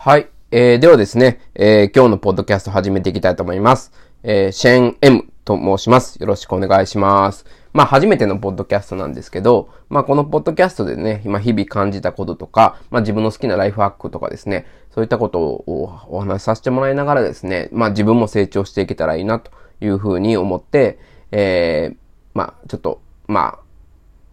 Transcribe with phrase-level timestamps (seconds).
[0.00, 0.28] はい。
[0.52, 3.90] えー、ではですね、えー、今日のポッドキャスト始めていきたいと思います。
[4.22, 6.20] えー、シェン M と申します。
[6.20, 7.44] よろしくお願いします。
[7.72, 21.00] まあ、初めてのポッドキャストなんですけど、まあ、このポッドキャストでね、今日々感じたこととか、まあ、自分の好きなライフハックとかですね、そういったことをお話しさせてもらいながらですね、まあ、自分も成長していけたらいいなというふうに思って、
[21.32, 21.96] えー、
[22.34, 23.58] まあ、ちょっと、まあ、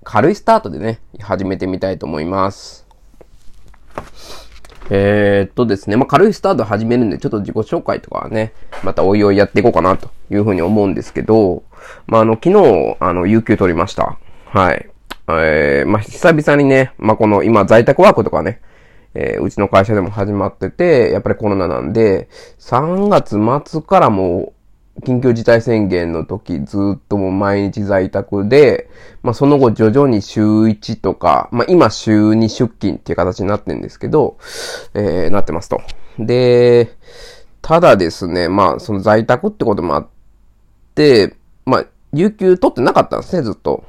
[0.04, 2.84] 軽いスタートでね、始めてみたいと思います。
[4.89, 11.64] えー、っとですね、まあ、軽いスタート始めるんで、ちょっと自己紹介とかはね、またおいおいやっていこうかなというふうに思うんですけど、
[12.07, 14.18] まあ、あの、昨日、あの、有給取りました。
[14.46, 14.89] はい。
[15.27, 18.61] えー、まあ、久々にね、まあ、この、今、在宅ワークとかね、
[19.15, 22.29] えー、うちの会社でも始まってて、やっぱりコロナなんで、
[22.60, 23.38] 3月
[23.69, 24.54] 末からもう、
[25.01, 28.89] 緊急事態宣言の時ずっともう毎日在宅で、
[29.23, 34.38] まあその後徐々に週1とか、まあ今週2出勤っていう形になってんですけど、
[34.94, 35.81] えー、なってますと。
[36.17, 36.95] で、
[37.61, 40.07] ただですね、まあその在宅ってこともあっ
[40.95, 43.83] て、まあ有給取ってなかったんですね、ずっと。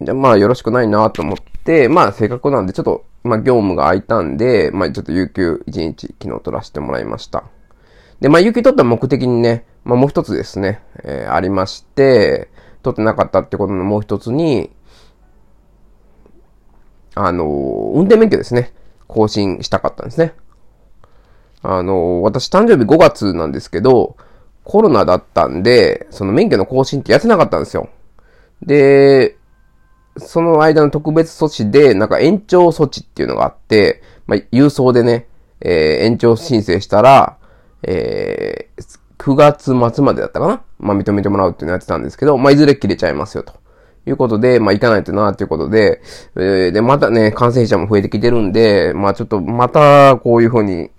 [0.00, 7.44] じゃあまあよろしくないなと思って、まあせっかくなんでちょっと、まあ業務が空いたんで、まあちょっと有給1日昨日取らせてもらいました。
[8.22, 12.48] で、まあ、有給取った目的にね、まあ、もう一つですね、えー、ありまして、
[12.84, 14.70] 取ってなかったってことのもう一つに、
[17.16, 17.48] あのー、
[17.94, 18.72] 運転免許ですね、
[19.08, 20.34] 更新したかったんですね。
[21.62, 24.16] あのー、私誕生日5月なんですけど、
[24.62, 27.88] コロナだったんで、その免許の更新ってやってなかったんですよ。
[28.64, 29.36] で、
[30.16, 35.26] その間の特別措置で、なんか延長措置っていうのがあって、まあ、郵送でね、
[35.60, 37.38] えー、延長申請したら、
[37.82, 40.62] えー、9月末までだったかな？
[40.78, 43.54] まあ、認めてもらうっていうのやってたんですけど、まあ、いずれ切れちゃいますよ、と。
[44.04, 46.02] いうことで、まあ、行かないとな、ということで、
[46.34, 50.90] えー、で、またね、感染者も増えてきてるんで、まあ、ちょっと、また、こういうふうに、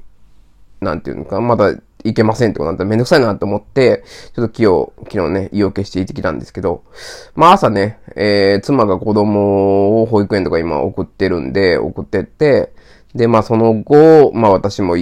[0.79, 4.03] なんていうのか、まだ行けませんってことになったらめんどくさいなと思って、
[4.35, 6.83] ちょっと昨日、昨日ね、意を決して行ってきたんですけど、
[7.35, 12.73] まあ朝ね、えー、妻が子供を保育園とか今送ってるんで、送ってって、
[13.15, 14.97] で、まあその後、まあ私も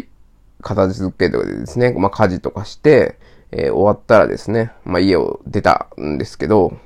[0.61, 3.17] 片付けとかでですね、まあ家事とかして、
[3.51, 6.77] えー、終わったらですね、まあ家を出たんですけど、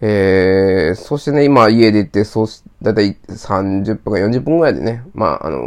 [0.00, 5.58] えー、そしてね、今家出て、そうし、だいたい30分か40分ぐらいでね、まああの、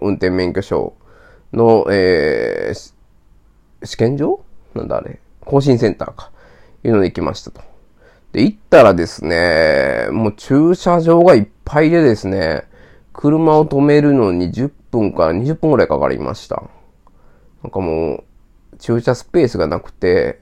[0.00, 0.94] 運転免許証
[1.52, 4.40] の、えー、試験場
[4.74, 6.30] なんだあれ更新センターか。
[6.84, 7.60] いうので行きましたと。
[8.32, 12.64] で、行ったらですね、もう駐車場がいっぱいでですね、
[13.12, 16.62] 車を止めるのに10分から20分ぐらいかかりました。
[17.62, 18.24] なんかも
[18.72, 20.40] う、駐車スペースがなくて、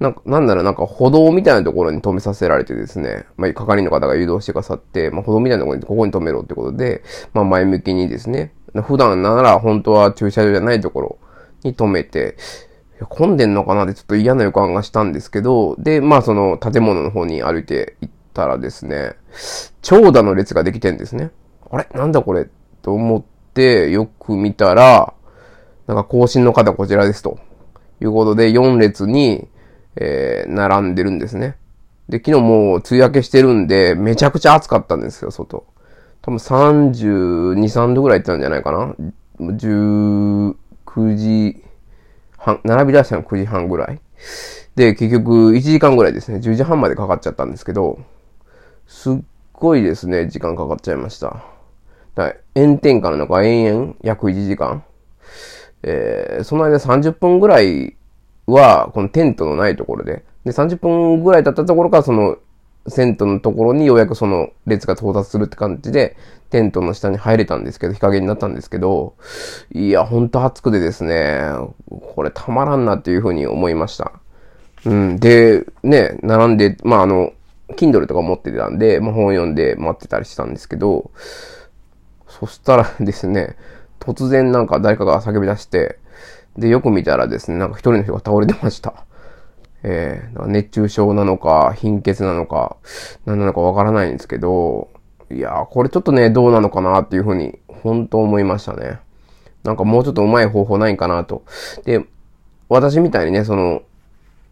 [0.00, 7.02] なんか、なんだろう、なんか歩道みたいなところに止めさせられてですね、まあ、係員の方が誘導してくださって、まあ、歩道みたいなところに、ここに止めろってことで、
[7.32, 8.52] まあ、前向きにですね、
[8.86, 11.18] 普段なら本当は駐車場じゃないところ
[11.62, 12.36] に止めて、
[13.08, 19.14] 混んでんのかなってちょっと嫌な予感がしたんですけど、で、まあその建物の方に歩いて行ったらですね、
[19.82, 21.30] 長蛇の列ができてんですね。
[21.70, 21.88] あれ？
[21.92, 22.48] なんだこれ？
[22.82, 25.14] と思ってよく見たら、
[25.86, 27.38] なんか更新の方こちらですと。
[28.00, 29.48] いうことで4列に、
[29.96, 31.56] えー、並んでるんですね。
[32.08, 35.64] で、昨日もう梅雨明けしてるんで、めちゃくちゃ暑かったんですよ、外。
[36.22, 38.94] 多分32、3度ぐらい行ったんじゃないかな。
[39.40, 40.54] 19
[41.16, 41.62] 時
[42.36, 44.00] 半、並び出したの9時半ぐらい。
[44.74, 46.38] で、結局1時間ぐらいですね。
[46.38, 47.98] 10時半までかかっちゃったんですけど、
[48.86, 49.14] すっ
[49.52, 51.53] ごいですね、時間かかっちゃいました。
[52.14, 54.84] だ炎天下の中、延々約1時間。
[55.82, 57.96] えー、その間30分ぐらい
[58.46, 62.38] は、このテントのないところで、で、30分ぐらい経ったところから、その、
[62.86, 66.16] セントのところにようやくその列が到達するって感じで、
[66.50, 69.14] テントの下に入れたんですけど、日陰になったんですけど、
[69.72, 71.40] いや、ほんと暑くてですね、
[71.88, 74.12] これたまらんなっていうふうに思いました。
[74.84, 75.18] うん。
[75.18, 77.32] で、ね、並んで、まあ、あの、
[77.70, 81.10] Kindle とか持ってたんで、まあ、本読んで待ってたりしたんですけど、
[82.40, 83.56] そしたらですね、
[84.00, 85.98] 突然なんか誰かが叫び出して、
[86.56, 89.06] で、よく見たらですね、なんか一人の人が倒れてました。
[89.84, 92.76] えー、熱中症なのか、貧血なのか、
[93.24, 94.88] 何なのかわからないんですけど、
[95.30, 98.98] いやー、これちょっとね、どうなのかなっていうふうに、本当思いましたね。
[99.62, 101.44] なんかもうちょっとうまい方法ないんかなと。
[101.84, 102.04] で、
[102.68, 103.82] 私みたいにね、その、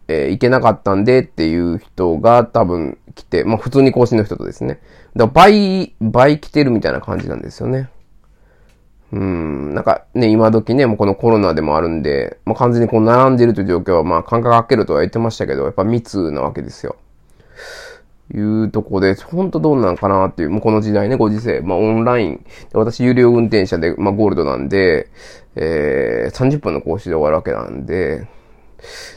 [0.07, 4.79] えー、行けなかったんでっていう人が多分来て、まあ普通に更新の人とですね。
[5.15, 7.89] だから倍、倍来てるみたいな感じなんですよね。
[9.13, 16.95] うん、なんかね、今時ね、もうこのコロナでもあるんで、まあ、完全にこう並んでるという状況は、まあ、間隔空けるとは言ってましたけど、やっぱ密なわけですよ。
[18.33, 25.11] いうとこで、本当どうなんかなっていう、もうこの時代ね、ご時世、まあオンライン、私有料運転者で、まあゴールドなんで、
[25.55, 28.27] えー、30分の講習で終わるわけなんで、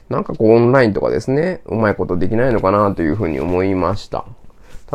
[0.09, 4.25] なんかこうオンラインとかですね、うまいことできないのかなというふうに思いました。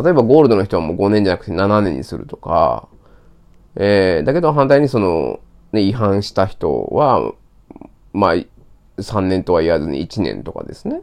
[0.02, 2.88] 例えばゴールドの人はもう5年じゃなくて7年にするとか、
[3.76, 5.40] えー、だけど反対にその、
[5.72, 7.34] ね、違反した人は、
[8.14, 8.34] まあ、
[8.98, 11.02] 3年とは言わずに1年とかですね。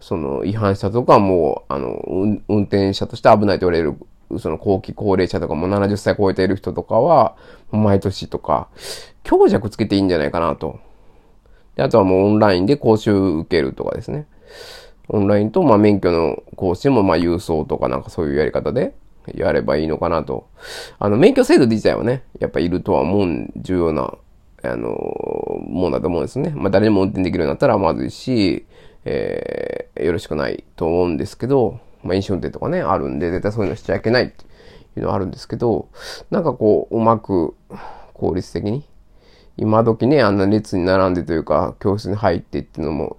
[0.00, 2.00] その違反したとかもう、あの、
[2.48, 3.96] 運転者として危ないと言われる、
[4.38, 7.36] その後期高齢者とかも70歳超えている人とかは、
[7.70, 8.68] 毎年とか、
[9.24, 10.78] 強弱つけていいんじゃないかなと。
[11.76, 14.26] で、あとはもうオンラインで講習受けるとかですね。
[15.08, 18.94] オンラインと、まあ、免許の講習も、まあ、郵送とかなんかそういうやり方で
[19.34, 20.48] やればいいのかなと。
[20.98, 24.14] あの、免許制度自体はね、やっぱいるとは思う、重要な、
[24.62, 24.88] あの、
[25.68, 26.52] もんだと思うんですね。
[26.56, 28.66] まあ、誰でも運転できるようになったらまずいし、
[29.04, 34.44] えー、よろしくないと思うんですけど、まあ、飲酒運転とかね、あるんで、絶対そういうのしちゃいけないって
[34.96, 35.88] いうのはあるんですけど、
[36.30, 37.54] なんかこう、うまく、
[38.14, 38.84] 効率的に、
[39.56, 43.16] 今時ね、あんな列に並んでというか、教室に入ってっていうのも、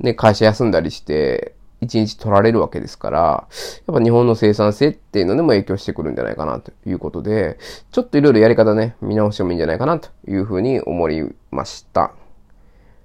[0.00, 7.58] ね、会社休んだりして、一日取られるわけですから、やっぱ日本の生産性っていうのでも影響してくるんじゃないかなということで、
[7.92, 12.12] ちょっといろいろやり方ね、見直してもいいんじゃないかなというふうに思いました。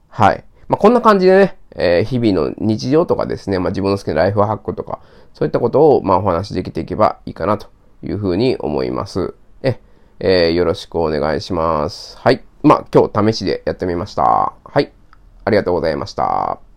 [0.10, 0.44] はい。
[0.68, 5.00] まあ、こんな感じでね、えー、日々の日常とかですね、まあ、自分の好きなライフハックとか、
[5.34, 7.68] そういったことを、まあ、お話しできていけばいいかなと
[8.04, 9.36] いうふうに思います。
[10.20, 12.18] え、ー、よろしくお願いします。
[12.18, 12.44] はい。
[12.62, 14.54] まあ、今日試しでやってみました。
[14.64, 14.92] はい。
[15.46, 16.73] ありがとうございました。